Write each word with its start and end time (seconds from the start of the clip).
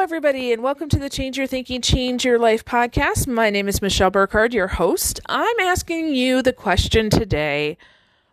everybody, 0.00 0.50
and 0.50 0.62
welcome 0.62 0.88
to 0.88 0.98
the 0.98 1.10
Change 1.10 1.36
Your 1.36 1.46
Thinking, 1.46 1.82
Change 1.82 2.24
Your 2.24 2.38
Life 2.38 2.64
podcast. 2.64 3.26
My 3.26 3.50
name 3.50 3.68
is 3.68 3.82
Michelle 3.82 4.10
Burkhardt, 4.10 4.54
your 4.54 4.66
host. 4.66 5.20
I'm 5.26 5.60
asking 5.60 6.14
you 6.14 6.40
the 6.40 6.54
question 6.54 7.10
today 7.10 7.76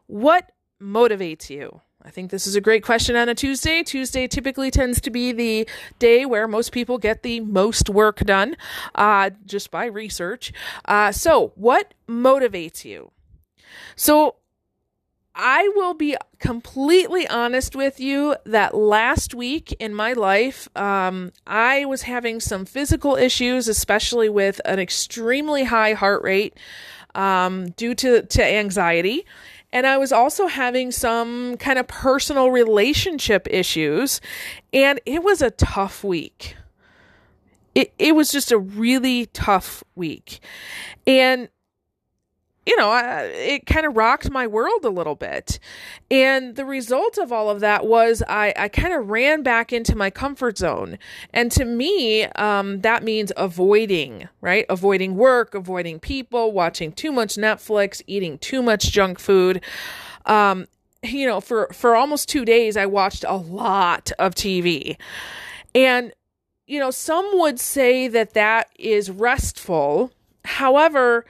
What 0.05 0.53
motivates 0.81 1.49
you? 1.49 1.81
I 2.05 2.09
think 2.09 2.31
this 2.31 2.47
is 2.47 2.55
a 2.55 2.61
great 2.61 2.85
question 2.85 3.17
on 3.17 3.27
a 3.27 3.35
Tuesday. 3.35 3.83
Tuesday 3.83 4.29
typically 4.29 4.71
tends 4.71 5.01
to 5.01 5.09
be 5.09 5.33
the 5.33 5.67
day 5.99 6.25
where 6.25 6.47
most 6.47 6.71
people 6.71 6.97
get 6.97 7.21
the 7.21 7.41
most 7.41 7.89
work 7.89 8.19
done 8.19 8.55
uh, 8.95 9.31
just 9.45 9.69
by 9.69 9.87
research. 9.87 10.53
Uh, 10.85 11.11
so, 11.11 11.51
what 11.55 11.93
motivates 12.07 12.85
you? 12.85 13.11
So, 13.97 14.35
I 15.39 15.69
will 15.75 15.93
be 15.93 16.17
completely 16.39 17.27
honest 17.27 17.75
with 17.75 17.99
you 17.99 18.35
that 18.45 18.75
last 18.75 19.35
week 19.35 19.71
in 19.79 19.93
my 19.93 20.13
life, 20.13 20.67
um, 20.75 21.31
I 21.45 21.85
was 21.85 22.01
having 22.01 22.39
some 22.39 22.65
physical 22.65 23.15
issues, 23.15 23.67
especially 23.67 24.29
with 24.29 24.59
an 24.65 24.79
extremely 24.79 25.65
high 25.65 25.93
heart 25.93 26.23
rate 26.23 26.57
um, 27.13 27.69
due 27.71 27.93
to, 27.95 28.23
to 28.23 28.43
anxiety. 28.43 29.25
And 29.71 29.85
I 29.85 29.97
was 29.97 30.11
also 30.11 30.47
having 30.47 30.91
some 30.91 31.57
kind 31.57 31.77
of 31.77 31.87
personal 31.87 32.49
relationship 32.49 33.47
issues. 33.51 34.19
And 34.73 34.99
it 35.05 35.23
was 35.23 35.43
a 35.43 35.51
tough 35.51 36.03
week. 36.03 36.55
It, 37.75 37.93
it 37.99 38.15
was 38.15 38.31
just 38.31 38.51
a 38.51 38.57
really 38.57 39.27
tough 39.27 39.83
week. 39.95 40.39
And 41.05 41.49
you 42.67 42.75
know, 42.75 42.89
I, 42.89 43.21
it 43.23 43.65
kind 43.65 43.85
of 43.85 43.95
rocked 43.95 44.29
my 44.29 44.45
world 44.45 44.83
a 44.83 44.89
little 44.89 45.15
bit. 45.15 45.57
And 46.11 46.57
the 46.57 46.65
result 46.65 47.17
of 47.17 47.31
all 47.31 47.49
of 47.49 47.61
that 47.61 47.87
was 47.87 48.21
I, 48.27 48.53
I 48.57 48.67
kind 48.67 48.93
of 48.93 49.09
ran 49.09 49.41
back 49.41 49.71
into 49.71 49.95
my 49.95 50.09
comfort 50.09 50.57
zone. 50.57 50.99
And 51.33 51.49
to 51.53 51.63
me, 51.63 52.25
um, 52.25 52.81
that 52.81 53.03
means 53.03 53.31
avoiding, 53.37 54.27
right? 54.41 54.65
Avoiding 54.67 55.15
work, 55.15 55.55
avoiding 55.55 56.01
people, 56.01 56.51
watching 56.51 56.91
too 56.91 57.13
much 57.13 57.35
Netflix, 57.35 58.01
eating 58.05 58.37
too 58.37 58.61
much 58.61 58.91
junk 58.91 59.17
food. 59.17 59.61
Um, 60.25 60.67
you 61.03 61.25
know, 61.25 61.39
for, 61.39 61.69
for 61.71 61.95
almost 61.95 62.27
two 62.27 62.43
days, 62.43 62.75
I 62.75 62.85
watched 62.85 63.23
a 63.25 63.37
lot 63.37 64.11
of 64.19 64.35
TV. 64.35 64.97
And, 65.73 66.11
you 66.65 66.81
know, 66.81 66.91
some 66.91 67.29
would 67.39 67.61
say 67.61 68.09
that 68.09 68.33
that 68.33 68.67
is 68.77 69.09
restful. 69.09 70.11
However, 70.43 71.23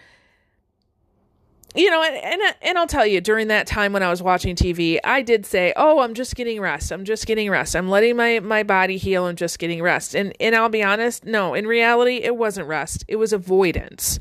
you 1.77 1.91
know, 1.91 2.01
and, 2.03 2.15
and 2.15 2.41
uh, 2.41 2.53
and 2.61 2.77
I'll 2.77 2.87
tell 2.87 3.05
you, 3.05 3.21
during 3.21 3.47
that 3.49 3.67
time 3.67 3.93
when 3.93 4.03
I 4.03 4.09
was 4.09 4.21
watching 4.21 4.55
TV, 4.55 4.99
I 5.03 5.21
did 5.21 5.45
say, 5.45 5.73
"Oh, 5.75 5.99
I'm 5.99 6.13
just 6.13 6.35
getting 6.35 6.59
rest. 6.59 6.91
I'm 6.91 7.05
just 7.05 7.27
getting 7.27 7.49
rest. 7.49 7.75
I'm 7.75 7.89
letting 7.89 8.15
my 8.15 8.39
my 8.39 8.63
body 8.63 8.97
heal. 8.97 9.25
I'm 9.25 9.35
just 9.35 9.59
getting 9.59 9.81
rest." 9.81 10.15
And 10.15 10.33
and 10.39 10.55
I'll 10.55 10.69
be 10.69 10.83
honest, 10.83 11.25
no, 11.25 11.53
in 11.53 11.67
reality, 11.67 12.17
it 12.17 12.35
wasn't 12.35 12.67
rest. 12.67 13.05
It 13.07 13.17
was 13.17 13.31
avoidance. 13.31 14.19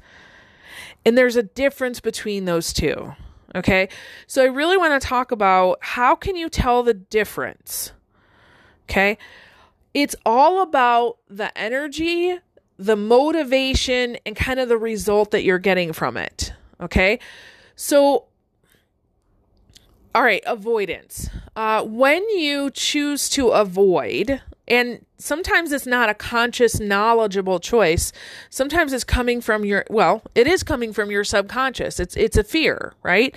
And 1.07 1.17
there's 1.17 1.37
a 1.37 1.43
difference 1.45 2.01
between 2.01 2.45
those 2.45 2.73
two. 2.73 3.15
Okay? 3.55 3.89
So 4.27 4.43
I 4.43 4.47
really 4.47 4.77
want 4.77 5.01
to 5.01 5.09
talk 5.09 5.33
about 5.33 5.79
how 5.81 6.15
can 6.15 6.37
you 6.37 6.49
tell 6.49 6.83
the 6.83 6.95
difference? 6.95 7.93
Okay? 8.91 9.17
It's 9.95 10.17
all 10.27 10.63
about 10.63 11.19
the 11.29 11.57
energy, 11.57 12.39
the 12.77 12.97
motivation, 12.97 14.19
and 14.27 14.37
kind 14.37 14.61
of 14.61 14.69
the 14.69 14.77
result 14.77 15.31
that 15.31 15.43
you're 15.43 15.59
getting 15.59 15.93
from 15.93 16.17
it. 16.17 16.53
Okay. 16.81 17.19
So, 17.75 18.25
all 20.15 20.23
right, 20.23 20.43
avoidance. 20.47 21.29
Uh, 21.55 21.83
when 21.85 22.29
you 22.31 22.71
choose 22.71 23.29
to 23.31 23.49
avoid, 23.49 24.41
and 24.69 25.05
sometimes 25.19 25.73
it's 25.73 25.87
not 25.87 26.09
a 26.09 26.15
conscious, 26.15 26.81
knowledgeable 26.81 27.61
choice. 27.61 28.13
Sometimes 28.51 28.93
it's 28.93 29.05
coming 29.05 29.41
from 29.41 29.65
your 29.65 29.85
well, 29.89 30.23
it 30.35 30.47
is 30.47 30.63
coming 30.63 30.93
from 30.93 31.11
your 31.11 31.23
subconscious. 31.23 32.01
It's 32.01 32.17
it's 32.17 32.37
a 32.37 32.43
fear, 32.43 32.95
right? 33.03 33.35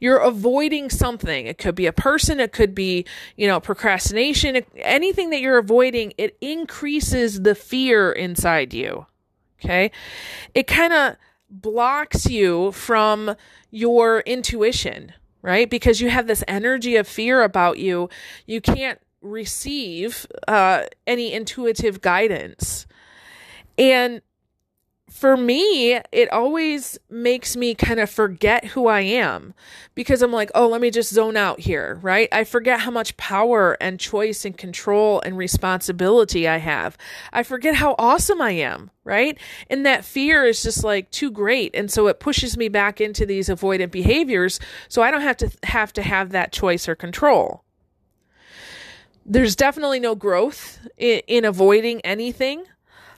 You're 0.00 0.18
avoiding 0.18 0.90
something. 0.90 1.46
It 1.46 1.58
could 1.58 1.74
be 1.74 1.86
a 1.86 1.92
person, 1.92 2.40
it 2.40 2.52
could 2.52 2.74
be, 2.74 3.06
you 3.36 3.46
know, 3.46 3.58
procrastination, 3.58 4.62
anything 4.76 5.30
that 5.30 5.40
you're 5.40 5.58
avoiding, 5.58 6.12
it 6.18 6.36
increases 6.40 7.42
the 7.42 7.54
fear 7.54 8.12
inside 8.12 8.74
you. 8.74 9.06
Okay? 9.64 9.90
It 10.54 10.66
kind 10.66 10.92
of 10.92 11.16
blocks 11.48 12.26
you 12.26 12.72
from 12.72 13.34
your 13.70 14.20
intuition, 14.20 15.12
right? 15.42 15.68
Because 15.68 16.00
you 16.00 16.10
have 16.10 16.26
this 16.26 16.44
energy 16.48 16.96
of 16.96 17.06
fear 17.06 17.42
about 17.42 17.78
you. 17.78 18.08
You 18.46 18.60
can't 18.60 19.00
receive 19.22 20.26
uh, 20.48 20.84
any 21.06 21.32
intuitive 21.32 22.00
guidance. 22.00 22.86
And 23.78 24.22
for 25.16 25.34
me, 25.34 25.94
it 26.12 26.30
always 26.30 26.98
makes 27.08 27.56
me 27.56 27.74
kind 27.74 27.98
of 28.00 28.10
forget 28.10 28.66
who 28.66 28.86
I 28.86 29.00
am 29.00 29.54
because 29.94 30.20
I'm 30.20 30.30
like, 30.30 30.50
oh, 30.54 30.68
let 30.68 30.82
me 30.82 30.90
just 30.90 31.10
zone 31.12 31.38
out 31.38 31.58
here, 31.58 31.98
right? 32.02 32.28
I 32.32 32.44
forget 32.44 32.80
how 32.80 32.90
much 32.90 33.16
power 33.16 33.78
and 33.80 33.98
choice 33.98 34.44
and 34.44 34.58
control 34.58 35.22
and 35.22 35.38
responsibility 35.38 36.46
I 36.46 36.58
have. 36.58 36.98
I 37.32 37.44
forget 37.44 37.76
how 37.76 37.94
awesome 37.98 38.42
I 38.42 38.50
am, 38.50 38.90
right? 39.04 39.38
And 39.70 39.86
that 39.86 40.04
fear 40.04 40.44
is 40.44 40.62
just 40.62 40.84
like 40.84 41.10
too 41.10 41.30
great. 41.30 41.74
And 41.74 41.90
so 41.90 42.08
it 42.08 42.20
pushes 42.20 42.58
me 42.58 42.68
back 42.68 43.00
into 43.00 43.24
these 43.24 43.48
avoidant 43.48 43.92
behaviors 43.92 44.60
so 44.88 45.00
I 45.00 45.10
don't 45.10 45.22
have 45.22 45.38
to 45.38 45.50
have 45.62 45.94
to 45.94 46.02
have 46.02 46.30
that 46.32 46.52
choice 46.52 46.86
or 46.86 46.94
control. 46.94 47.64
There's 49.24 49.56
definitely 49.56 49.98
no 49.98 50.14
growth 50.14 50.86
in, 50.98 51.22
in 51.26 51.46
avoiding 51.46 52.02
anything 52.02 52.66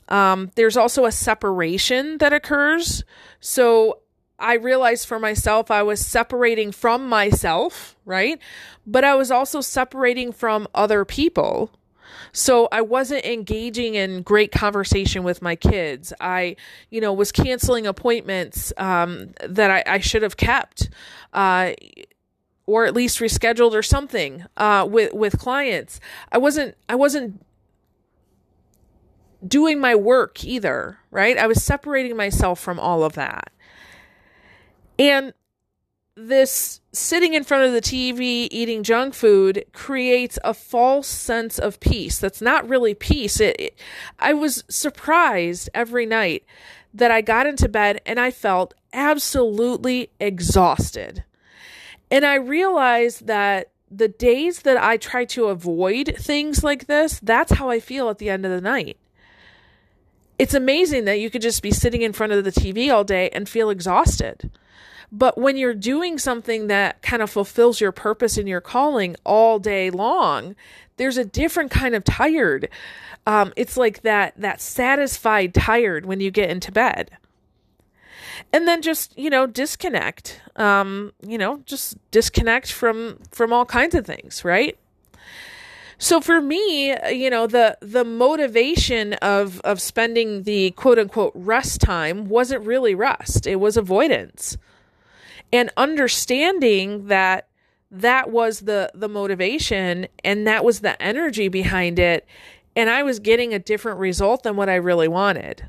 um, 0.09 0.51
there's 0.55 0.77
also 0.77 1.05
a 1.05 1.13
separation 1.13 2.19
that 2.19 2.33
occurs. 2.33 3.05
So 3.41 4.01
I 4.39 4.55
realized 4.55 5.07
for 5.07 5.19
myself, 5.19 5.71
I 5.71 5.83
was 5.83 6.05
separating 6.05 6.73
from 6.73 7.09
myself, 7.09 7.97
right? 8.05 8.39
But 8.87 9.05
I 9.05 9.15
was 9.15 9.31
also 9.31 9.61
separating 9.61 10.33
from 10.33 10.69
other 10.75 11.05
people. 11.05 11.71
So 12.33 12.69
I 12.71 12.83
wasn't 12.83 13.25
engaging 13.25 13.95
in 13.95 14.23
great 14.23 14.53
conversation 14.53 15.25
with 15.25 15.43
my 15.43 15.57
kids. 15.57 16.13
I, 16.21 16.57
you 16.91 17.01
know, 17.01 17.13
was 17.13 17.33
canceling 17.33 17.87
appointments 17.87 18.73
um, 18.77 19.33
that 19.47 19.71
I, 19.71 19.95
I, 19.95 19.99
should 19.99 20.23
have 20.23 20.37
kept. 20.37 20.91
Uh, 21.33 21.73
or 22.67 22.85
at 22.85 22.95
least 22.95 23.19
rescheduled 23.19 23.73
or 23.73 23.83
something 23.83 24.45
uh, 24.59 24.87
with 24.89 25.15
with 25.15 25.39
clients. 25.39 26.01
I 26.31 26.37
wasn't 26.37 26.77
I 26.87 26.97
wasn't 26.97 27.43
doing 29.47 29.81
my 29.81 29.95
work 29.95 30.45
either, 30.45 30.99
right? 31.11 31.37
I 31.39 31.47
was 31.47 31.63
separating 31.63 32.17
myself 32.17 32.59
from 32.61 32.81
all 32.81 33.05
of 33.05 33.15
that. 33.15 33.53
And 34.99 35.33
this 36.17 36.81
sitting 36.93 37.35
in 37.35 37.45
front 37.45 37.65
of 37.65 37.73
the 37.73 37.81
TV 37.81 38.49
eating 38.51 38.83
junk 38.83 39.15
food 39.15 39.65
creates 39.73 40.39
a 40.43 40.53
false 40.53 41.07
sense 41.07 41.59
of 41.59 41.79
peace. 41.79 42.19
That's 42.19 42.43
not 42.43 42.69
really 42.69 42.95
peace. 42.95 43.39
It, 43.41 43.57
it, 43.61 43.79
I 44.19 44.33
was 44.33 44.65
surprised 44.69 45.71
every 45.73 46.07
night 46.07 46.45
that 46.93 47.13
I 47.13 47.21
got 47.21 47.47
into 47.47 47.69
bed 47.69 48.01
and 48.05 48.19
I 48.19 48.33
felt 48.33 48.75
absolutely 48.93 50.11
exhausted. 50.19 51.23
And 52.11 52.25
I 52.25 52.35
realized 52.35 53.27
that 53.29 53.71
the 53.91 54.09
days 54.09 54.63
that 54.63 54.77
I 54.77 54.97
try 54.97 55.25
to 55.27 55.47
avoid 55.47 56.17
things 56.19 56.65
like 56.65 56.87
this, 56.87 57.21
that's 57.21 57.53
how 57.53 57.71
I 57.71 57.79
feel 57.79 58.09
at 58.11 58.19
the 58.19 58.29
end 58.29 58.45
of 58.45 58.51
the 58.51 58.61
night 58.61 58.99
it's 60.39 60.55
amazing 60.55 61.05
that 61.07 61.21
you 61.21 61.31
could 61.31 61.43
just 61.43 61.63
be 61.63 61.71
sitting 61.71 62.03
in 62.03 62.13
front 62.13 62.33
of 62.33 62.45
the 62.45 62.53
TV 62.53 62.93
all 62.93 63.05
day 63.05 63.29
and 63.31 63.49
feel 63.49 63.71
exhausted. 63.71 64.51
But 65.11 65.39
when 65.39 65.57
you're 65.57 65.75
doing 65.75 66.19
something 66.19 66.67
that 66.67 67.03
kind 67.03 67.23
of 67.23 67.31
fulfills 67.31 67.81
your 67.81 67.93
purpose 67.93 68.37
and 68.37 68.49
your 68.49 68.61
calling 68.61 69.17
all 69.25 69.59
day 69.59 69.91
long, 69.91 70.55
there's 70.97 71.17
a 71.17 71.25
different 71.25 71.71
kind 71.71 71.95
of 71.95 72.05
tired. 72.05 72.69
Um, 73.27 73.53
it's 73.57 73.77
like 73.77 74.03
that 74.03 74.35
that 74.37 74.61
satisfied 74.61 75.55
tired 75.55 76.05
when 76.07 76.21
you 76.21 76.31
get 76.31 76.51
into 76.51 76.71
bed. 76.71 77.11
And 78.53 78.69
then 78.69 78.83
just 78.83 79.19
you 79.19 79.31
know 79.31 79.47
disconnect. 79.47 80.43
Um, 80.57 81.13
you 81.27 81.39
know 81.39 81.63
just 81.65 81.97
disconnect 82.11 82.71
from 82.71 83.19
from 83.33 83.53
all 83.53 83.65
kinds 83.65 83.95
of 83.95 84.05
things, 84.05 84.45
right? 84.45 84.79
So 85.99 86.21
for 86.21 86.41
me, 86.41 86.93
uh, 86.93 87.09
you 87.09 87.29
know, 87.29 87.47
the 87.47 87.77
the 87.81 88.05
motivation 88.05 89.15
of 89.15 89.61
of 89.61 89.81
spending 89.81 90.45
the 90.45 90.71
quote 90.73 90.99
unquote 90.99 91.33
rest 91.35 91.81
time 91.81 92.29
wasn't 92.29 92.65
really 92.65 92.95
rest. 92.95 93.47
It 93.47 93.57
was 93.57 93.77
avoidance. 93.77 94.57
And 95.53 95.71
understanding 95.77 97.07
that 97.09 97.49
that 97.91 98.31
was 98.31 98.61
the 98.61 98.91
the 98.95 99.09
motivation 99.09 100.07
and 100.23 100.47
that 100.47 100.65
was 100.65 100.81
the 100.81 101.01
energy 101.03 101.49
behind 101.49 101.99
it 101.99 102.27
and 102.77 102.89
I 102.91 103.03
was 103.03 103.19
getting 103.19 103.53
a 103.53 103.59
different 103.59 103.99
result 103.99 104.45
than 104.45 104.55
what 104.55 104.69
I 104.69 104.77
really 104.77 105.09
wanted. 105.09 105.67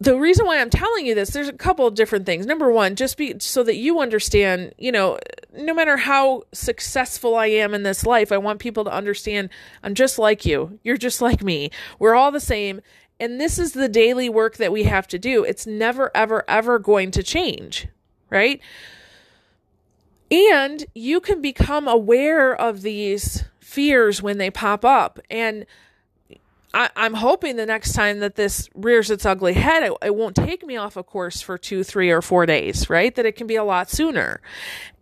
The 0.00 0.16
reason 0.18 0.46
why 0.46 0.60
I'm 0.60 0.70
telling 0.70 1.06
you 1.06 1.14
this, 1.14 1.30
there's 1.30 1.48
a 1.48 1.52
couple 1.52 1.86
of 1.86 1.94
different 1.94 2.24
things. 2.24 2.46
Number 2.46 2.70
one, 2.70 2.94
just 2.94 3.16
be 3.16 3.34
so 3.40 3.64
that 3.64 3.76
you 3.76 4.00
understand, 4.00 4.72
you 4.78 4.92
know, 4.92 5.18
no 5.56 5.74
matter 5.74 5.96
how 5.96 6.44
successful 6.52 7.34
I 7.34 7.46
am 7.46 7.74
in 7.74 7.82
this 7.82 8.06
life, 8.06 8.30
I 8.30 8.38
want 8.38 8.60
people 8.60 8.84
to 8.84 8.92
understand 8.92 9.50
I'm 9.82 9.94
just 9.94 10.18
like 10.18 10.44
you. 10.46 10.78
You're 10.84 10.96
just 10.96 11.20
like 11.20 11.42
me. 11.42 11.70
We're 11.98 12.14
all 12.14 12.30
the 12.30 12.40
same. 12.40 12.80
And 13.18 13.40
this 13.40 13.58
is 13.58 13.72
the 13.72 13.88
daily 13.88 14.28
work 14.28 14.56
that 14.58 14.70
we 14.70 14.84
have 14.84 15.08
to 15.08 15.18
do. 15.18 15.42
It's 15.42 15.66
never, 15.66 16.12
ever, 16.14 16.44
ever 16.46 16.78
going 16.78 17.10
to 17.12 17.22
change, 17.24 17.88
right? 18.30 18.60
And 20.30 20.84
you 20.94 21.20
can 21.20 21.42
become 21.42 21.88
aware 21.88 22.54
of 22.54 22.82
these 22.82 23.44
fears 23.58 24.22
when 24.22 24.38
they 24.38 24.50
pop 24.50 24.84
up. 24.84 25.18
And 25.28 25.66
I, 26.78 27.06
am 27.06 27.14
hoping 27.14 27.56
the 27.56 27.66
next 27.66 27.92
time 27.92 28.20
that 28.20 28.36
this 28.36 28.70
rears 28.72 29.10
its 29.10 29.26
ugly 29.26 29.54
head, 29.54 29.82
it, 29.82 29.92
it, 30.00 30.14
won't 30.14 30.36
take 30.36 30.64
me 30.64 30.76
off 30.76 30.96
a 30.96 31.02
course 31.02 31.40
for 31.40 31.58
two, 31.58 31.82
three, 31.82 32.10
or 32.10 32.22
four 32.22 32.46
days, 32.46 32.88
right? 32.88 33.12
That 33.16 33.26
it 33.26 33.34
can 33.34 33.48
be 33.48 33.56
a 33.56 33.64
lot 33.64 33.90
sooner. 33.90 34.40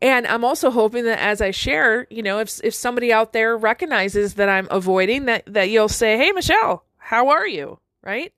And 0.01 0.27
I'm 0.27 0.43
also 0.43 0.71
hoping 0.71 1.05
that 1.05 1.19
as 1.19 1.43
I 1.43 1.51
share, 1.51 2.07
you 2.09 2.23
know, 2.23 2.39
if 2.39 2.61
if 2.65 2.75
somebody 2.75 3.13
out 3.13 3.35
there 3.35 3.59
recognizes 3.59 4.35
that 4.35 4.49
I'm 4.49 4.69
avoiding, 4.71 5.27
that 5.27 5.43
that 5.47 5.69
you'll 5.69 5.91
say, 5.91 6.17
"Hey, 6.17 6.33
Michelle, 6.33 6.85
how 6.97 7.29
are 7.29 7.47
you?" 7.47 7.79
Right? 8.03 8.33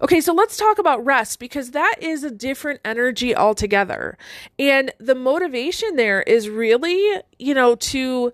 Okay, 0.00 0.20
so 0.20 0.32
let's 0.32 0.56
talk 0.56 0.78
about 0.78 1.04
rest 1.04 1.40
because 1.40 1.72
that 1.72 1.96
is 2.00 2.22
a 2.22 2.30
different 2.30 2.80
energy 2.84 3.34
altogether. 3.34 4.16
And 4.56 4.92
the 5.00 5.16
motivation 5.16 5.96
there 5.96 6.22
is 6.22 6.48
really, 6.48 7.20
you 7.36 7.52
know, 7.52 7.74
to 7.74 8.32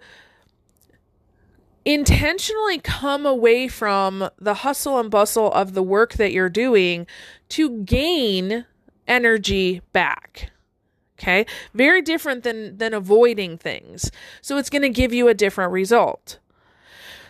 intentionally 1.85 2.79
come 2.79 3.27
away 3.27 3.69
from 3.69 4.31
the 4.39 4.55
hustle 4.55 4.99
and 4.99 5.11
bustle 5.11 5.53
of 5.53 5.75
the 5.75 5.83
work 5.83 6.15
that 6.15 6.33
you're 6.33 6.49
doing 6.49 7.07
to 7.51 7.83
gain 7.83 8.67
energy 9.07 9.83
back. 9.93 10.51
Okay? 11.19 11.47
Very 11.75 12.03
different 12.03 12.43
than 12.43 12.79
than 12.79 12.95
avoiding 12.95 13.57
things. 13.59 14.11
So 14.41 14.57
it's 14.57 14.71
going 14.71 14.83
to 14.83 14.89
give 14.89 15.13
you 15.13 15.29
a 15.29 15.35
different 15.35 15.73
result. 15.73 16.39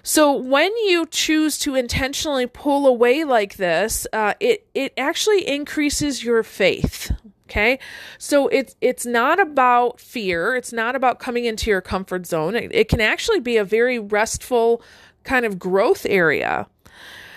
So 0.03 0.33
when 0.33 0.71
you 0.87 1.07
choose 1.07 1.59
to 1.61 1.75
intentionally 1.75 2.47
pull 2.47 2.87
away 2.87 3.25
like 3.25 3.57
this, 3.57 4.07
uh, 4.13 4.35
it 4.41 4.67
it 4.75 4.93
actually 4.97 5.47
increases 5.49 6.23
your 6.23 6.43
faith. 6.43 7.11
Okay, 7.47 7.79
so 8.19 8.49
it's 8.49 8.75
it's 8.81 9.05
not 9.05 9.39
about 9.39 10.01
fear. 10.01 10.57
It's 10.57 10.73
not 10.73 10.97
about 10.97 11.19
coming 11.19 11.45
into 11.45 11.69
your 11.69 11.83
comfort 11.83 12.27
zone. 12.27 12.55
It, 12.55 12.75
it 12.75 12.89
can 12.89 13.03
actually 13.03 13.41
be 13.41 13.59
a 13.59 13.65
very 13.65 13.99
restful 13.99 14.81
kind 15.25 15.45
of 15.45 15.59
growth 15.59 16.07
area. 16.09 16.67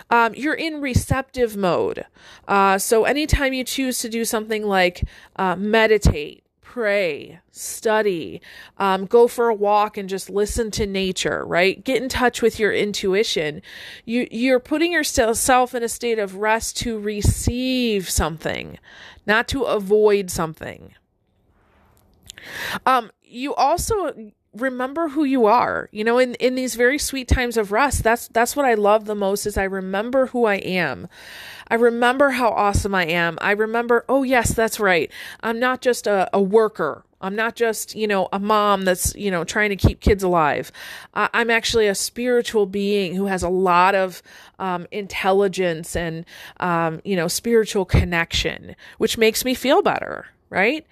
Um, 0.10 0.34
you're 0.36 0.54
in 0.54 0.80
receptive 0.80 1.58
mode. 1.58 2.06
Uh, 2.48 2.78
so 2.78 3.04
anytime 3.04 3.52
you 3.52 3.66
choose 3.66 4.00
to 4.00 4.10
do 4.10 4.24
something 4.24 4.66
like 4.66 5.04
uh, 5.36 5.58
meditate, 5.58 6.46
pray, 6.68 7.40
study, 7.50 8.42
um, 8.78 9.06
go 9.06 9.26
for 9.28 9.48
a 9.48 9.56
walk 9.56 9.96
and 9.98 10.10
just 10.10 10.30
listen 10.30 10.70
to 10.70 10.86
nature, 10.86 11.46
right? 11.46 11.82
Get 11.82 12.04
in 12.04 12.10
touch 12.10 12.42
with 12.42 12.60
your 12.60 12.74
intuition. 12.74 13.62
You, 14.04 14.28
you're 14.30 14.60
putting 14.60 14.92
yourself 14.92 15.74
in 15.74 15.82
a 15.82 15.88
state 15.88 16.20
of 16.20 16.36
rest 16.36 16.76
to 16.80 17.00
receive 17.00 18.10
something, 18.10 18.78
not 19.26 19.48
to 19.48 19.64
avoid 19.64 20.30
something. 20.30 20.94
Um, 22.86 23.12
you 23.24 23.56
also 23.56 24.14
remember 24.58 25.10
who 25.10 25.24
you 25.24 25.46
are 25.46 25.90
you 25.92 26.04
know 26.04 26.18
in 26.18 26.34
in 26.36 26.56
these 26.56 26.76
very 26.76 26.98
sweet 26.98 27.28
times 27.28 27.58
of 27.58 27.72
rest 27.72 28.04
that's 28.04 28.28
that's 28.30 28.56
what 28.56 28.66
i 28.66 28.74
love 28.74 29.06
the 29.06 29.16
most 29.16 29.46
is 29.46 29.58
i 29.58 29.64
remember 29.64 30.28
who 30.28 30.46
i 30.46 30.56
am. 30.56 31.08
I 31.70 31.76
remember 31.76 32.32
how 32.32 32.50
awesome 32.50 32.96
i 32.96 33.06
am. 33.06 33.38
I 33.42 33.52
remember 33.52 34.06
oh 34.08 34.24
yes 34.24 34.54
that's 34.54 34.80
right. 34.80 35.12
I'm 35.42 35.60
not 35.60 35.82
just 35.82 36.08
a, 36.08 36.30
a 36.34 36.42
worker. 36.42 37.04
I'm 37.20 37.36
not 37.36 37.56
just 37.56 37.96
you 37.96 38.08
know 38.08 38.30
a 38.32 38.40
mom 38.40 38.86
that's 38.86 39.16
you 39.16 39.32
know 39.32 39.44
trying 39.44 39.70
to 39.70 39.76
keep 39.76 40.00
kids 40.00 40.24
alive. 40.24 40.72
I, 41.14 41.30
i'm 41.34 41.50
actually 41.50 41.88
a 41.88 41.96
spiritual 41.96 42.66
being 42.66 43.16
who 43.16 43.26
has 43.26 43.44
a 43.44 43.50
lot 43.50 43.96
of 43.96 44.22
um, 44.60 44.88
intelligence 44.92 45.96
and 45.96 46.26
um, 46.60 47.02
you 47.04 47.16
know 47.16 47.28
spiritual 47.28 47.86
connection 47.86 48.76
which 48.98 49.18
makes 49.18 49.44
me 49.44 49.54
feel 49.54 49.82
better 49.82 50.28
right 50.50 50.86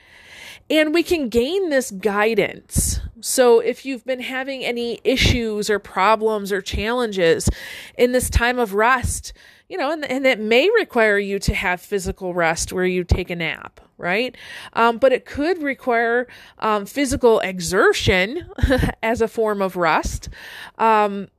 and 0.70 0.94
we 0.94 1.04
can 1.04 1.30
gain 1.30 1.70
this 1.70 1.92
guidance. 1.92 3.00
So, 3.22 3.60
if 3.60 3.86
you've 3.86 4.06
been 4.06 4.22
having 4.22 4.64
any 4.64 5.00
issues 5.04 5.70
or 5.70 5.80
problems 5.80 6.52
or 6.52 6.62
challenges 6.62 7.50
in 7.98 8.12
this 8.12 8.30
time 8.30 8.60
of 8.60 8.74
rest, 8.74 9.34
you 9.70 9.78
know, 9.78 9.92
and, 9.92 10.06
and 10.06 10.26
it 10.26 10.40
may 10.40 10.70
require 10.70 11.18
you 11.18 11.40
to 11.40 11.54
have 11.54 11.82
physical 11.82 12.34
rest 12.34 12.72
where 12.72 12.86
you 12.86 13.04
take 13.04 13.30
a 13.32 13.36
nap, 13.36 13.80
right? 13.98 14.36
Um, 14.74 14.98
but 14.98 15.12
it 15.12 15.26
could 15.26 15.62
require 15.62 16.28
um, 16.60 16.86
physical 16.86 17.40
exertion 17.40 18.48
as 19.04 19.22
a 19.22 19.28
form 19.28 19.62
of 19.62 19.76
rest. 19.76 20.30
Um, 20.78 21.30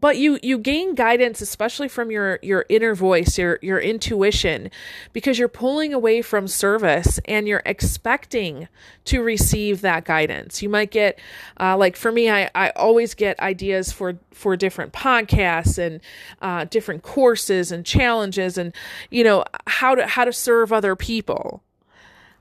but 0.00 0.16
you 0.16 0.38
you 0.42 0.58
gain 0.58 0.94
guidance 0.94 1.40
especially 1.40 1.88
from 1.88 2.10
your 2.10 2.38
your 2.42 2.64
inner 2.68 2.94
voice 2.94 3.38
your 3.38 3.58
your 3.62 3.78
intuition 3.78 4.70
because 5.12 5.38
you're 5.38 5.48
pulling 5.48 5.94
away 5.94 6.20
from 6.20 6.48
service 6.48 7.20
and 7.26 7.46
you're 7.46 7.62
expecting 7.64 8.68
to 9.04 9.22
receive 9.22 9.82
that 9.82 10.04
guidance. 10.04 10.62
You 10.62 10.68
might 10.68 10.90
get 10.90 11.18
uh, 11.60 11.76
like 11.76 11.96
for 11.96 12.10
me 12.10 12.30
I, 12.30 12.50
I 12.54 12.70
always 12.70 13.14
get 13.14 13.38
ideas 13.40 13.92
for 13.92 14.18
for 14.32 14.56
different 14.56 14.92
podcasts 14.92 15.78
and 15.78 16.00
uh, 16.42 16.64
different 16.64 17.02
courses 17.02 17.70
and 17.70 17.86
challenges 17.86 18.58
and 18.58 18.74
you 19.10 19.22
know 19.22 19.44
how 19.66 19.94
to 19.94 20.06
how 20.06 20.24
to 20.24 20.32
serve 20.32 20.72
other 20.72 20.96
people. 20.96 21.62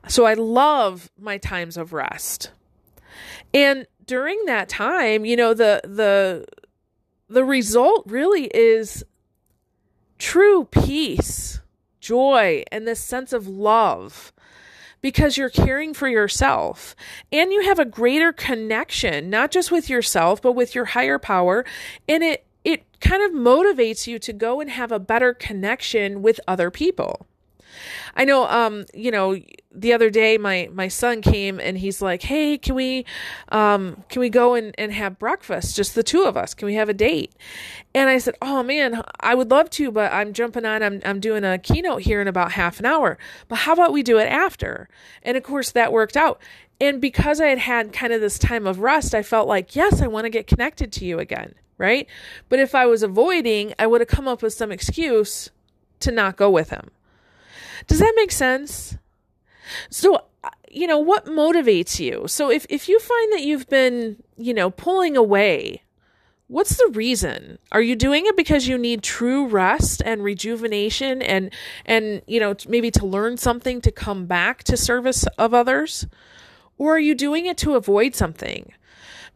So 0.07 0.25
i 0.25 0.33
love 0.33 1.11
my 1.19 1.37
times 1.37 1.77
of 1.77 1.93
rest. 1.93 2.51
And 3.53 3.85
during 4.05 4.43
that 4.45 4.69
time 4.69 5.23
you 5.23 5.35
know 5.35 5.53
the 5.53 5.81
the 5.83 6.45
the 7.29 7.45
result 7.45 8.03
really 8.05 8.45
is 8.53 9.03
true 10.17 10.65
peace, 10.65 11.61
joy, 11.99 12.63
and 12.71 12.87
this 12.87 12.99
sense 12.99 13.33
of 13.33 13.47
love 13.47 14.31
because 15.01 15.37
you're 15.37 15.49
caring 15.49 15.93
for 15.93 16.07
yourself 16.07 16.95
and 17.31 17.51
you 17.51 17.61
have 17.63 17.77
a 17.77 17.83
greater 17.83 18.31
connection 18.31 19.29
not 19.29 19.51
just 19.51 19.69
with 19.69 19.89
yourself 19.89 20.41
but 20.41 20.53
with 20.53 20.73
your 20.73 20.85
higher 20.85 21.19
power 21.19 21.65
and 22.07 22.23
it 22.23 22.45
it 22.63 22.83
kind 22.99 23.23
of 23.23 23.31
motivates 23.31 24.07
you 24.07 24.19
to 24.19 24.33
go 24.33 24.61
and 24.61 24.69
have 24.69 24.91
a 24.91 24.99
better 24.99 25.33
connection 25.33 26.21
with 26.21 26.39
other 26.47 26.71
people. 26.71 27.27
I 28.15 28.25
know, 28.25 28.47
um, 28.47 28.85
you 28.93 29.11
know, 29.11 29.37
the 29.75 29.93
other 29.93 30.09
day 30.09 30.37
my 30.37 30.69
my 30.71 30.87
son 30.87 31.21
came 31.21 31.59
and 31.59 31.77
he's 31.77 32.01
like, 32.01 32.23
"Hey, 32.23 32.57
can 32.57 32.75
we, 32.75 33.05
um, 33.49 34.03
can 34.09 34.19
we 34.19 34.29
go 34.29 34.53
and 34.53 34.75
and 34.77 34.91
have 34.93 35.17
breakfast? 35.17 35.75
Just 35.75 35.95
the 35.95 36.03
two 36.03 36.23
of 36.23 36.37
us? 36.37 36.53
Can 36.53 36.65
we 36.67 36.75
have 36.75 36.89
a 36.89 36.93
date?" 36.93 37.33
And 37.95 38.09
I 38.09 38.17
said, 38.19 38.35
"Oh 38.41 38.63
man, 38.63 39.01
I 39.19 39.35
would 39.35 39.49
love 39.51 39.69
to, 39.71 39.91
but 39.91 40.11
I'm 40.13 40.33
jumping 40.33 40.65
on. 40.65 40.83
I'm 40.83 41.01
I'm 41.05 41.19
doing 41.19 41.43
a 41.43 41.57
keynote 41.57 42.03
here 42.03 42.21
in 42.21 42.27
about 42.27 42.51
half 42.53 42.79
an 42.79 42.85
hour. 42.85 43.17
But 43.47 43.59
how 43.59 43.73
about 43.73 43.93
we 43.93 44.03
do 44.03 44.17
it 44.19 44.27
after?" 44.27 44.89
And 45.23 45.37
of 45.37 45.43
course, 45.43 45.71
that 45.71 45.91
worked 45.91 46.17
out. 46.17 46.39
And 46.83 46.99
because 46.99 47.39
I 47.39 47.47
had 47.47 47.59
had 47.59 47.93
kind 47.93 48.11
of 48.11 48.19
this 48.19 48.37
time 48.37 48.67
of 48.67 48.79
rest, 48.79 49.15
I 49.15 49.23
felt 49.23 49.47
like, 49.47 49.75
yes, 49.75 50.01
I 50.01 50.07
want 50.07 50.25
to 50.25 50.29
get 50.29 50.47
connected 50.47 50.91
to 50.93 51.05
you 51.05 51.19
again, 51.19 51.55
right? 51.77 52.07
But 52.49 52.59
if 52.59 52.75
I 52.75 52.85
was 52.85 53.03
avoiding, 53.03 53.73
I 53.79 53.87
would 53.87 54.01
have 54.01 54.09
come 54.09 54.27
up 54.27 54.41
with 54.41 54.53
some 54.53 54.71
excuse 54.71 55.49
to 56.01 56.11
not 56.11 56.35
go 56.35 56.49
with 56.49 56.71
him. 56.71 56.89
Does 57.87 57.99
that 57.99 58.13
make 58.15 58.31
sense? 58.31 58.97
So, 59.89 60.23
uh, 60.43 60.49
you 60.69 60.87
know, 60.87 60.99
what 60.99 61.25
motivates 61.25 61.99
you? 61.99 62.27
So 62.27 62.49
if 62.49 62.65
if 62.69 62.89
you 62.89 62.99
find 62.99 63.33
that 63.33 63.41
you've 63.43 63.69
been, 63.69 64.21
you 64.37 64.53
know, 64.53 64.69
pulling 64.69 65.15
away, 65.15 65.83
what's 66.47 66.77
the 66.77 66.91
reason? 66.93 67.57
Are 67.71 67.81
you 67.81 67.95
doing 67.95 68.25
it 68.25 68.35
because 68.35 68.67
you 68.67 68.77
need 68.77 69.01
true 69.01 69.47
rest 69.47 70.01
and 70.05 70.23
rejuvenation 70.23 71.21
and 71.21 71.51
and 71.85 72.21
you 72.27 72.39
know, 72.39 72.55
maybe 72.67 72.91
to 72.91 73.05
learn 73.05 73.37
something 73.37 73.81
to 73.81 73.91
come 73.91 74.25
back 74.25 74.63
to 74.65 74.77
service 74.77 75.25
of 75.37 75.53
others? 75.53 76.05
Or 76.77 76.95
are 76.95 76.99
you 76.99 77.15
doing 77.15 77.45
it 77.45 77.57
to 77.59 77.75
avoid 77.75 78.15
something? 78.15 78.73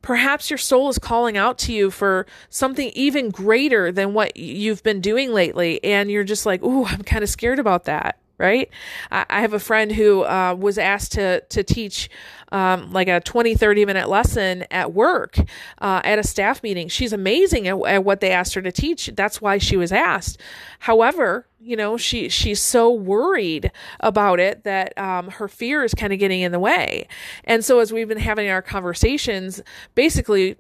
Perhaps 0.02 0.50
your 0.50 0.58
soul 0.58 0.90
is 0.90 1.00
calling 1.00 1.38
out 1.38 1.58
to 1.60 1.74
you 1.74 1.90
for 1.90 2.26
something 2.50 2.92
even 2.94 3.30
greater 3.30 3.92
than 3.92 4.14
what 4.14 4.38
you've 4.38 4.84
been 4.84 5.02
doing 5.02 5.34
lately, 5.34 5.84
and 5.84 6.12
you're 6.12 6.24
just 6.24 6.46
like, 6.46 6.64
"Ooh, 6.64 6.86
I'm 6.86 7.02
kind 7.02 7.24
of 7.24 7.30
scared 7.30 7.60
about 7.60 7.86
that." 7.86 8.18
Right? 8.38 8.70
I, 9.12 9.42
have 9.42 9.54
a 9.54 9.60
friend 9.60 9.92
who 9.92 10.24
uh, 10.24 10.56
was 10.58 10.78
asked 10.78 11.14
to 11.14 11.42
to 11.42 11.64
teach 11.64 12.10
um, 12.52 12.92
like 12.92 13.08
a 13.08 13.20
20, 13.20 13.56
30 13.56 13.86
minute 13.86 14.10
lesson 14.10 14.66
at 14.72 14.94
work 14.94 15.38
uh, 15.80 16.02
at 16.04 16.20
a 16.20 16.24
staff 16.24 16.64
meeting. 16.64 16.88
She's 16.88 17.14
amazing 17.14 17.68
at, 17.68 17.78
at, 17.86 18.04
what 18.04 18.22
they 18.22 18.32
asked 18.32 18.54
her 18.54 18.62
to 18.62 18.72
teach. 18.72 19.12
That's 19.16 19.42
why 19.42 19.58
she 19.58 19.76
was 19.76 19.92
asked. 19.92 20.40
However, 20.80 21.48
you 21.60 21.76
know, 21.76 21.98
she 21.98 22.30
she's 22.30 22.62
so 22.62 22.92
worried 22.92 23.72
about 24.00 24.40
it 24.40 24.64
that 24.64 24.98
um, 24.98 25.30
her 25.30 25.48
fear 25.48 25.84
is 25.84 25.94
kind 25.94 26.14
of 26.14 26.20
getting 26.20 26.42
in 26.42 26.52
the 26.52 26.60
way. 26.60 27.08
And 27.44 27.66
so 27.66 27.80
as 27.80 27.92
we've 27.92 28.08
been 28.08 28.18
having 28.18 28.50
our 28.50 28.62
conversations, 28.62 29.62
basically 29.96 30.58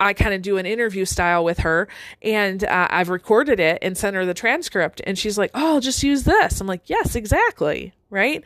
I 0.00 0.14
kind 0.14 0.32
of 0.32 0.40
do 0.40 0.56
an 0.56 0.64
interview 0.64 1.04
style 1.04 1.44
with 1.44 1.58
her 1.58 1.86
and 2.22 2.64
uh, 2.64 2.88
I've 2.90 3.10
recorded 3.10 3.60
it 3.60 3.78
and 3.82 3.96
sent 3.96 4.16
her 4.16 4.24
the 4.24 4.34
transcript. 4.34 5.02
And 5.04 5.18
she's 5.18 5.36
like, 5.36 5.50
oh, 5.54 5.74
I'll 5.74 5.80
just 5.80 6.02
use 6.02 6.24
this. 6.24 6.60
I'm 6.60 6.66
like, 6.66 6.88
yes, 6.88 7.14
exactly. 7.14 7.92
Right. 8.08 8.42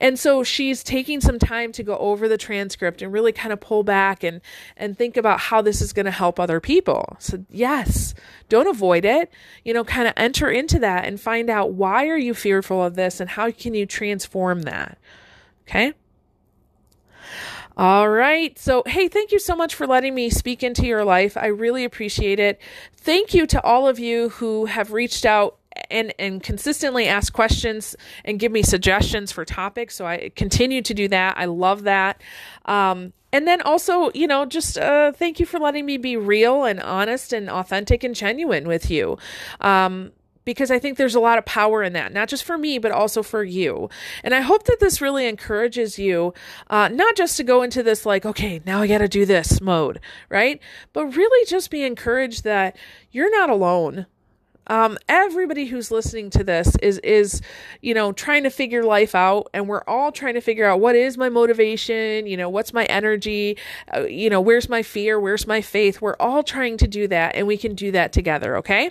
And 0.00 0.18
so 0.18 0.42
she's 0.42 0.82
taking 0.82 1.20
some 1.20 1.38
time 1.38 1.70
to 1.72 1.84
go 1.84 1.96
over 1.98 2.26
the 2.26 2.38
transcript 2.38 3.00
and 3.00 3.12
really 3.12 3.30
kind 3.30 3.52
of 3.52 3.60
pull 3.60 3.84
back 3.84 4.24
and, 4.24 4.40
and 4.76 4.98
think 4.98 5.16
about 5.16 5.38
how 5.38 5.62
this 5.62 5.80
is 5.80 5.92
going 5.92 6.06
to 6.06 6.10
help 6.10 6.40
other 6.40 6.58
people. 6.58 7.16
So 7.20 7.44
yes, 7.48 8.14
don't 8.48 8.66
avoid 8.66 9.04
it. 9.04 9.30
You 9.64 9.72
know, 9.72 9.84
kind 9.84 10.08
of 10.08 10.14
enter 10.16 10.50
into 10.50 10.80
that 10.80 11.04
and 11.04 11.20
find 11.20 11.48
out 11.48 11.74
why 11.74 12.08
are 12.08 12.18
you 12.18 12.34
fearful 12.34 12.82
of 12.82 12.96
this 12.96 13.20
and 13.20 13.30
how 13.30 13.52
can 13.52 13.74
you 13.74 13.86
transform 13.86 14.62
that. 14.62 14.98
Okay. 15.68 15.92
All 17.76 18.08
right. 18.08 18.56
So, 18.58 18.84
hey, 18.86 19.08
thank 19.08 19.32
you 19.32 19.40
so 19.40 19.56
much 19.56 19.74
for 19.74 19.86
letting 19.86 20.14
me 20.14 20.30
speak 20.30 20.62
into 20.62 20.86
your 20.86 21.04
life. 21.04 21.36
I 21.36 21.46
really 21.46 21.84
appreciate 21.84 22.38
it. 22.38 22.60
Thank 22.96 23.34
you 23.34 23.46
to 23.48 23.62
all 23.64 23.88
of 23.88 23.98
you 23.98 24.28
who 24.28 24.66
have 24.66 24.92
reached 24.92 25.26
out 25.26 25.58
and 25.90 26.14
and 26.20 26.40
consistently 26.40 27.08
ask 27.08 27.32
questions 27.32 27.96
and 28.24 28.38
give 28.38 28.52
me 28.52 28.62
suggestions 28.62 29.32
for 29.32 29.44
topics. 29.44 29.96
So 29.96 30.06
I 30.06 30.30
continue 30.36 30.82
to 30.82 30.94
do 30.94 31.08
that. 31.08 31.36
I 31.36 31.46
love 31.46 31.82
that. 31.82 32.22
Um, 32.64 33.12
and 33.32 33.48
then 33.48 33.60
also, 33.62 34.12
you 34.14 34.28
know, 34.28 34.44
just 34.44 34.78
uh, 34.78 35.10
thank 35.10 35.40
you 35.40 35.46
for 35.46 35.58
letting 35.58 35.84
me 35.84 35.96
be 35.96 36.16
real 36.16 36.62
and 36.62 36.80
honest 36.80 37.32
and 37.32 37.50
authentic 37.50 38.04
and 38.04 38.14
genuine 38.14 38.68
with 38.68 38.88
you. 38.88 39.18
Um, 39.60 40.12
because 40.44 40.70
I 40.70 40.78
think 40.78 40.98
there's 40.98 41.14
a 41.14 41.20
lot 41.20 41.38
of 41.38 41.44
power 41.44 41.82
in 41.82 41.92
that, 41.94 42.12
not 42.12 42.28
just 42.28 42.44
for 42.44 42.58
me, 42.58 42.78
but 42.78 42.92
also 42.92 43.22
for 43.22 43.42
you. 43.42 43.88
And 44.22 44.34
I 44.34 44.40
hope 44.40 44.64
that 44.64 44.80
this 44.80 45.00
really 45.00 45.26
encourages 45.26 45.98
you, 45.98 46.34
uh, 46.68 46.88
not 46.88 47.16
just 47.16 47.36
to 47.38 47.44
go 47.44 47.62
into 47.62 47.82
this 47.82 48.06
like, 48.06 48.26
okay, 48.26 48.60
now 48.66 48.80
I 48.80 48.86
got 48.86 48.98
to 48.98 49.08
do 49.08 49.24
this 49.24 49.60
mode, 49.60 50.00
right? 50.28 50.60
But 50.92 51.06
really 51.16 51.46
just 51.46 51.70
be 51.70 51.84
encouraged 51.84 52.44
that 52.44 52.76
you're 53.10 53.30
not 53.30 53.50
alone. 53.50 54.06
Um, 54.66 54.96
everybody 55.08 55.66
who's 55.66 55.90
listening 55.90 56.30
to 56.30 56.44
this 56.44 56.74
is 56.76 56.98
is 57.00 57.42
you 57.82 57.92
know 57.92 58.12
trying 58.12 58.44
to 58.44 58.50
figure 58.50 58.82
life 58.82 59.14
out 59.14 59.48
and 59.52 59.68
we're 59.68 59.84
all 59.86 60.10
trying 60.10 60.34
to 60.34 60.40
figure 60.40 60.64
out 60.66 60.80
what 60.80 60.96
is 60.96 61.18
my 61.18 61.28
motivation 61.28 62.26
you 62.26 62.34
know 62.34 62.48
what's 62.48 62.72
my 62.72 62.86
energy 62.86 63.58
uh, 63.94 64.04
you 64.04 64.30
know 64.30 64.40
where's 64.40 64.70
my 64.70 64.82
fear 64.82 65.20
where's 65.20 65.46
my 65.46 65.60
faith 65.60 66.00
we're 66.00 66.16
all 66.18 66.42
trying 66.42 66.78
to 66.78 66.88
do 66.88 67.06
that 67.08 67.34
and 67.34 67.46
we 67.46 67.58
can 67.58 67.74
do 67.74 67.90
that 67.90 68.10
together 68.10 68.56
okay 68.56 68.90